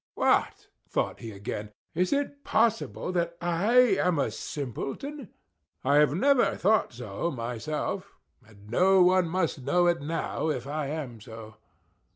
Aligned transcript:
"What!" 0.15 0.67
thought 0.89 1.19
he 1.19 1.29
again. 1.31 1.73
"Is 1.93 2.11
it 2.11 2.43
possible 2.43 3.11
that 3.11 3.37
I 3.39 3.73
am 4.01 4.17
a 4.17 4.31
simpleton? 4.31 5.29
I 5.83 5.97
have 5.97 6.15
never 6.15 6.55
thought 6.55 6.91
so 6.91 7.29
myself; 7.29 8.17
and 8.43 8.67
no 8.71 9.03
one 9.03 9.27
must 9.29 9.61
know 9.61 9.85
it 9.85 10.01
now 10.01 10.49
if 10.49 10.65
I 10.65 10.87
am 10.87 11.19
so. 11.21 11.57